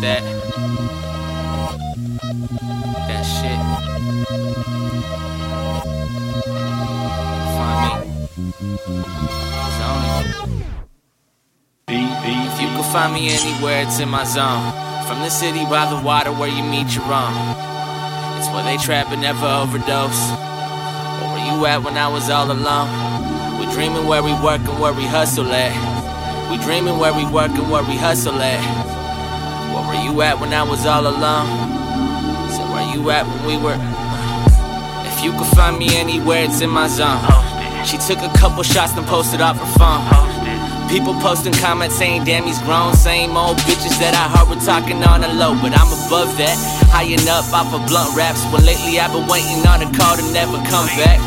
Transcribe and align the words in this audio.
that. 0.00 0.22
That 3.08 3.22
shit. 3.22 3.60
Find 7.56 8.04
me. 8.06 8.10
If 11.88 12.60
you 12.60 12.68
could 12.76 12.84
find 12.92 13.12
me 13.12 13.30
anywhere, 13.30 13.82
it's 13.82 13.98
in 14.00 14.08
my 14.08 14.24
zone. 14.24 14.72
From 15.06 15.20
the 15.20 15.28
city 15.30 15.64
by 15.64 15.88
the 15.90 16.00
water 16.04 16.32
where 16.32 16.48
you 16.48 16.62
meet 16.62 16.94
your 16.94 17.04
own. 17.04 17.34
It's 18.38 18.48
where 18.48 18.64
they 18.64 18.76
trap 18.78 19.10
and 19.10 19.20
never 19.20 19.46
overdose. 19.46 20.30
Where 21.20 21.32
were 21.32 21.44
you 21.44 21.66
at 21.66 21.82
when 21.84 21.96
I 21.96 22.08
was 22.08 22.30
all 22.30 22.50
alone? 22.50 22.88
We 23.58 23.66
dreaming 23.74 24.06
where 24.06 24.22
we 24.22 24.32
work 24.34 24.60
and 24.60 24.80
where 24.80 24.94
we 24.94 25.04
hustle 25.04 25.52
at. 25.52 25.74
We 26.50 26.56
dreaming 26.64 26.98
where 26.98 27.12
we 27.12 27.24
work 27.26 27.50
and 27.50 27.70
where 27.70 27.82
we 27.82 27.96
hustle 27.96 28.40
at. 28.40 28.99
Where 29.70 29.86
were 29.86 30.02
you 30.02 30.22
at 30.22 30.40
when 30.40 30.52
I 30.52 30.62
was 30.62 30.84
all 30.86 31.06
alone? 31.06 31.46
So 32.50 32.60
where 32.74 32.86
you 32.90 33.10
at 33.10 33.22
when 33.26 33.46
we 33.46 33.56
were? 33.56 33.78
Uh, 33.78 35.06
if 35.06 35.22
you 35.22 35.30
could 35.32 35.46
find 35.54 35.78
me 35.78 35.94
anywhere, 35.96 36.44
it's 36.44 36.60
in 36.60 36.70
my 36.70 36.88
zone. 36.88 37.22
She 37.86 37.96
took 37.96 38.18
a 38.18 38.32
couple 38.36 38.62
shots 38.62 38.92
and 38.98 39.06
posted 39.06 39.40
off 39.40 39.56
her 39.56 39.72
phone. 39.78 40.02
People 40.90 41.14
posting 41.22 41.54
comments 41.54 41.94
saying, 41.94 42.24
damn, 42.24 42.42
he's 42.44 42.58
grown. 42.66 42.94
Same 42.94 43.36
old 43.36 43.58
bitches 43.62 43.94
that 44.02 44.10
I 44.10 44.26
heard 44.26 44.50
were 44.50 44.58
talking 44.58 44.98
on 45.06 45.22
the 45.22 45.30
low. 45.30 45.54
But 45.62 45.70
I'm 45.78 45.86
above 45.86 46.34
that, 46.42 46.58
high 46.90 47.06
enough 47.06 47.54
off 47.54 47.70
of 47.70 47.86
blunt 47.86 48.18
wraps. 48.18 48.42
When 48.50 48.66
lately 48.66 48.98
I've 48.98 49.14
been 49.14 49.30
waiting 49.30 49.62
on 49.70 49.86
a 49.86 49.88
call 49.94 50.18
to 50.18 50.24
never 50.34 50.58
come 50.66 50.90
back. 50.98 51.22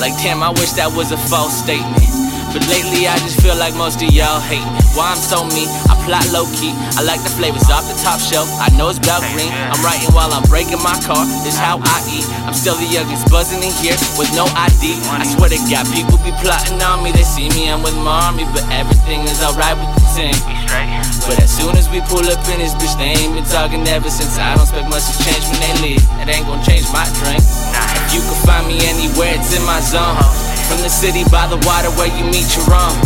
Like, 0.00 0.16
damn, 0.24 0.42
I 0.42 0.48
wish 0.48 0.72
that 0.80 0.88
was 0.96 1.12
a 1.12 1.20
false 1.28 1.52
statement. 1.52 2.23
But 2.54 2.70
lately 2.70 3.10
I 3.10 3.18
just 3.18 3.42
feel 3.42 3.58
like 3.58 3.74
most 3.74 3.98
of 3.98 4.14
y'all 4.14 4.38
hate 4.38 4.62
me. 4.62 4.78
Why 4.94 5.10
I'm 5.10 5.18
so 5.18 5.42
mean, 5.50 5.66
I 5.90 5.98
plot 6.06 6.22
low 6.30 6.46
key. 6.54 6.70
I 6.94 7.02
like 7.02 7.18
the 7.26 7.34
flavors 7.34 7.66
off 7.66 7.82
the 7.90 7.98
top 7.98 8.22
shelf. 8.22 8.46
I 8.62 8.70
know 8.78 8.94
it's 8.94 9.02
about 9.02 9.26
green. 9.34 9.50
I'm 9.50 9.82
writing 9.82 10.14
while 10.14 10.30
I'm 10.30 10.46
breaking 10.46 10.78
my 10.78 10.94
car. 11.02 11.26
This 11.42 11.58
how 11.58 11.82
I 11.82 11.98
eat. 12.06 12.22
I'm 12.46 12.54
still 12.54 12.78
the 12.78 12.86
youngest 12.86 13.26
buzzing 13.26 13.58
in 13.58 13.74
here 13.82 13.98
with 14.14 14.30
no 14.38 14.46
ID. 14.54 15.02
I 15.10 15.26
swear 15.26 15.50
to 15.50 15.58
God, 15.66 15.82
people 15.90 16.14
be 16.22 16.30
plotting 16.38 16.78
on 16.78 17.02
me. 17.02 17.10
They 17.10 17.26
see 17.26 17.50
me, 17.58 17.66
I'm 17.66 17.82
with 17.82 17.98
my 17.98 18.30
army, 18.30 18.46
but 18.54 18.62
everything 18.70 19.26
is 19.26 19.42
alright 19.42 19.74
with 19.74 19.90
the 19.90 20.06
team. 20.14 20.38
But 21.26 21.42
as 21.42 21.50
soon 21.50 21.74
as 21.74 21.90
we 21.90 22.06
pull 22.06 22.22
up 22.22 22.38
in 22.54 22.62
this 22.62 22.78
bitch, 22.78 22.94
they 23.02 23.18
ain't 23.18 23.34
been 23.34 23.48
talking 23.50 23.82
ever 23.90 24.06
since. 24.06 24.38
I 24.38 24.54
don't 24.54 24.62
expect 24.62 24.86
much 24.94 25.10
to 25.10 25.14
change 25.26 25.42
when 25.50 25.58
they 25.58 25.74
leave. 25.82 26.04
It 26.22 26.30
ain't 26.30 26.46
gonna 26.46 26.62
change 26.62 26.86
my 26.94 27.02
drink. 27.18 27.42
If 27.42 28.14
you 28.14 28.22
can 28.22 28.38
find 28.46 28.70
me 28.70 28.78
anywhere, 28.86 29.34
it's 29.34 29.50
in 29.50 29.66
my 29.66 29.82
zone. 29.82 30.22
From 30.68 30.80
the 30.80 30.88
city 30.88 31.24
by 31.28 31.46
the 31.46 31.60
water 31.68 31.90
where 31.94 32.08
you 32.08 32.24
meet 32.24 32.48
your 32.56 32.66
own. 32.72 32.96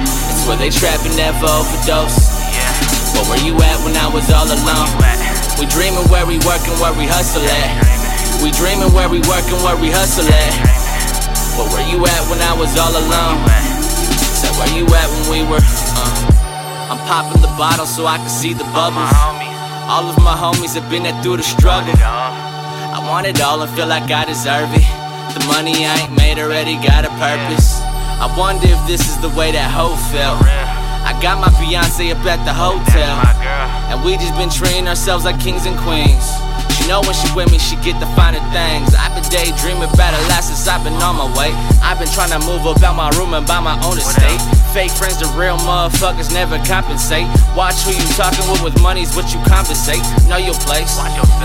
It's 0.00 0.44
where 0.48 0.56
they 0.56 0.70
trap 0.70 1.00
and 1.04 1.16
never 1.16 1.46
overdose. 1.46 2.32
But 3.12 3.28
where 3.28 3.40
you 3.44 3.54
at 3.60 3.78
when 3.84 3.96
I 3.96 4.08
was 4.08 4.28
all 4.32 4.48
alone? 4.48 4.90
We 5.60 5.64
dreaming 5.68 6.04
where 6.08 6.26
we 6.26 6.36
work 6.44 6.64
and 6.68 6.76
where 6.80 6.92
we 6.96 7.04
hustle 7.08 7.44
at. 7.44 7.70
We 8.42 8.52
dreaming 8.52 8.92
where 8.92 9.08
we 9.08 9.20
work 9.28 9.44
and 9.48 9.60
where 9.64 9.76
we 9.76 9.88
hustle 9.92 10.28
at. 10.28 10.52
But 11.56 11.72
where 11.72 11.86
you 11.88 12.00
at 12.04 12.22
when 12.28 12.40
I 12.44 12.52
was 12.52 12.76
all 12.76 12.92
alone? 12.92 13.40
Said 14.36 14.52
where 14.60 14.72
you 14.76 14.84
at 14.88 15.08
when 15.08 15.24
we 15.32 15.40
were? 15.48 15.60
Uh. 15.60 16.92
I'm 16.92 17.00
popping 17.08 17.40
the 17.40 17.52
bottle 17.56 17.86
so 17.86 18.06
I 18.06 18.18
can 18.18 18.28
see 18.28 18.52
the 18.52 18.64
bubbles. 18.76 19.12
All 19.88 20.04
of 20.08 20.16
my 20.22 20.36
homies 20.36 20.74
have 20.74 20.88
been 20.90 21.04
there 21.04 21.16
through 21.22 21.38
the 21.38 21.42
struggle. 21.42 21.94
I 21.96 23.00
want 23.08 23.26
it 23.26 23.40
all 23.40 23.62
and 23.62 23.70
feel 23.72 23.86
like 23.86 24.10
I 24.10 24.24
deserve 24.24 24.70
it. 24.74 25.05
The 25.36 25.44
money 25.52 25.84
I 25.84 26.00
ain't 26.00 26.16
made 26.16 26.40
already 26.40 26.80
got 26.80 27.04
a 27.04 27.12
purpose. 27.20 27.76
I 27.84 28.24
wonder 28.40 28.72
if 28.72 28.80
this 28.88 29.04
is 29.04 29.20
the 29.20 29.28
way 29.36 29.52
that 29.52 29.68
hoe 29.68 29.92
felt. 30.08 30.40
I 31.04 31.12
got 31.20 31.36
my 31.44 31.52
Beyonce 31.60 32.08
up 32.08 32.24
at 32.24 32.40
the 32.48 32.56
hotel. 32.56 33.20
And 33.92 34.00
we 34.00 34.16
just 34.16 34.32
been 34.40 34.48
treating 34.48 34.88
ourselves 34.88 35.28
like 35.28 35.36
kings 35.36 35.68
and 35.68 35.76
queens. 35.84 36.24
She 36.74 36.86
know 36.88 37.00
when 37.02 37.14
she 37.14 37.28
with 37.34 37.50
me, 37.50 37.58
she 37.58 37.76
get 37.84 37.98
the 38.00 38.08
finer 38.18 38.42
things. 38.50 38.94
I've 38.94 39.14
been 39.14 39.26
daydreaming 39.30 39.86
about 39.86 40.14
it 40.14 40.22
last 40.26 40.50
since 40.50 40.66
I've 40.66 40.82
been 40.82 40.96
on 41.02 41.16
my 41.16 41.28
way. 41.38 41.50
I've 41.82 41.98
been 41.98 42.10
trying 42.10 42.34
to 42.34 42.40
move 42.42 42.66
about 42.66 42.96
my 42.96 43.10
room 43.14 43.34
and 43.34 43.46
buy 43.46 43.60
my 43.60 43.78
own 43.86 43.98
estate. 43.98 44.40
Fake 44.74 44.92
friends, 44.92 45.18
the 45.18 45.28
real 45.38 45.56
motherfuckers 45.64 46.32
never 46.32 46.58
compensate. 46.64 47.26
Watch 47.56 47.82
who 47.86 47.92
you 47.94 48.06
talking 48.14 48.44
with 48.50 48.62
with 48.62 48.76
money's 48.82 49.14
what 49.14 49.32
you 49.32 49.40
compensate. 49.46 50.02
Know 50.28 50.38
your 50.38 50.56
place. 50.66 50.98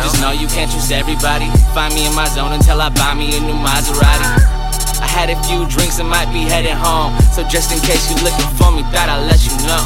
Just 0.04 0.22
know 0.22 0.32
you 0.32 0.48
can't 0.48 0.70
trust 0.70 0.92
everybody. 0.92 1.48
Find 1.74 1.94
me 1.94 2.06
in 2.06 2.14
my 2.14 2.28
zone 2.30 2.54
until 2.54 2.82
I 2.82 2.90
buy 2.90 3.14
me 3.14 3.36
a 3.38 3.40
new 3.40 3.58
Maserati. 3.58 4.62
I 5.02 5.08
had 5.10 5.30
a 5.30 5.38
few 5.50 5.66
drinks 5.66 5.98
and 6.00 6.10
might 6.10 6.30
be 6.32 6.46
heading 6.46 6.78
home. 6.78 7.18
So 7.34 7.42
just 7.48 7.72
in 7.74 7.80
case 7.82 8.06
you 8.10 8.16
looking 8.22 8.50
for 8.60 8.70
me, 8.72 8.84
thought 8.94 9.10
I'd 9.10 9.26
let 9.26 9.42
you 9.42 9.56
know. 9.66 9.84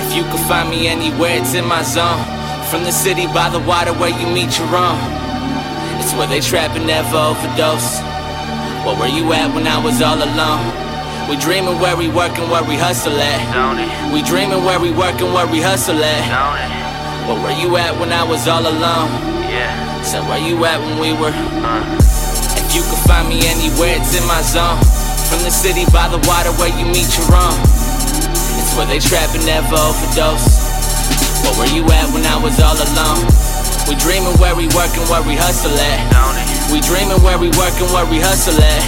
If 0.00 0.16
you 0.16 0.22
could 0.30 0.40
find 0.48 0.70
me 0.70 0.88
anywhere, 0.88 1.36
it's 1.38 1.54
in 1.54 1.66
my 1.66 1.82
zone. 1.82 2.39
From 2.70 2.84
the 2.84 2.92
city 2.92 3.26
by 3.26 3.50
the 3.50 3.58
water 3.58 3.92
where 3.98 4.14
you 4.14 4.26
meet 4.30 4.54
your 4.58 4.70
own. 4.70 4.98
It's 5.98 6.14
where 6.14 6.28
they 6.30 6.38
trap 6.40 6.76
and 6.78 6.86
never 6.86 7.16
overdose. 7.18 7.98
What 8.86 8.94
were 8.98 9.10
you 9.10 9.26
at 9.34 9.50
when 9.54 9.66
I 9.66 9.76
was 9.82 10.00
all 10.00 10.14
alone? 10.22 10.62
We 11.28 11.34
dreaming 11.36 11.78
where 11.82 11.96
we 11.96 12.06
work 12.08 12.38
and 12.38 12.46
where 12.50 12.62
we 12.62 12.76
hustle 12.78 13.18
at. 13.18 13.42
We 14.14 14.22
dreaming 14.22 14.62
where 14.64 14.78
we 14.78 14.90
work 14.94 15.18
and 15.20 15.34
where 15.34 15.46
we 15.50 15.60
hustle 15.60 15.98
at. 15.98 16.22
What 17.26 17.42
were 17.42 17.54
you 17.58 17.76
at 17.76 17.98
when 17.98 18.12
I 18.12 18.22
was 18.22 18.46
all 18.46 18.62
alone? 18.62 19.10
Said 20.06 20.22
where 20.30 20.38
you 20.38 20.54
at 20.64 20.78
when 20.78 20.98
we 21.02 21.10
were? 21.12 21.34
If 22.54 22.70
you 22.74 22.82
could 22.86 23.02
find 23.02 23.26
me 23.28 23.42
anywhere, 23.50 23.98
it's 23.98 24.14
in 24.14 24.22
my 24.30 24.42
zone. 24.46 24.78
From 25.26 25.42
the 25.42 25.50
city 25.50 25.86
by 25.90 26.06
the 26.06 26.22
water 26.22 26.54
where 26.62 26.70
you 26.78 26.86
meet 26.86 27.10
your 27.18 27.34
own. 27.34 27.58
It's 28.62 28.72
where 28.78 28.86
they 28.86 29.02
trap 29.02 29.34
and 29.34 29.44
never 29.44 29.74
overdose. 29.74 30.59
What 31.44 31.54
were 31.58 31.70
you 31.72 31.84
at 31.90 32.06
when 32.12 32.24
I 32.26 32.36
was 32.36 32.58
all 32.60 32.76
alone? 32.76 33.24
We 33.88 33.94
dreaming 33.96 34.36
where 34.38 34.54
we 34.54 34.66
work 34.76 34.92
and 34.96 35.06
where 35.10 35.22
we 35.22 35.34
hustle 35.34 35.72
at. 35.74 36.00
We 36.72 36.80
dreaming 36.80 37.20
where 37.22 37.38
we 37.38 37.48
work 37.58 37.74
and 37.80 37.90
where 37.92 38.06
we 38.06 38.20
hustle 38.20 38.56
at. 38.60 38.82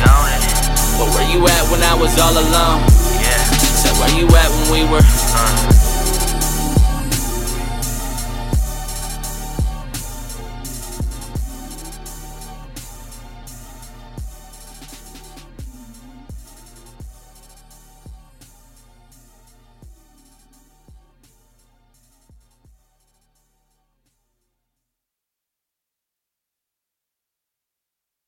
What 0.98 1.10
were 1.14 1.26
you 1.32 1.42
at 1.46 1.64
when 1.70 1.82
I 1.82 1.94
was 1.94 2.14
all 2.20 2.32
alone? 2.32 2.80
Yeah, 3.18 3.42
said 3.74 3.94
where 3.98 4.12
you 4.14 4.26
at 4.30 4.48
when 4.50 4.66
we 4.70 4.80
were? 4.90 5.02
Uh. 5.02 5.91